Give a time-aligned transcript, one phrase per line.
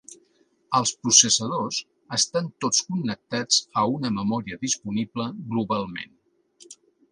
[0.77, 1.81] Els processadors
[2.17, 6.19] estan tots connectats a una memòria disponible globalment.